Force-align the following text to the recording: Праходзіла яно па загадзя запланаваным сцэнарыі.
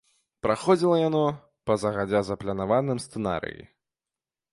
Праходзіла 0.45 0.95
яно 1.09 1.19
па 1.71 1.75
загадзя 1.83 2.21
запланаваным 2.31 2.97
сцэнарыі. 3.05 3.61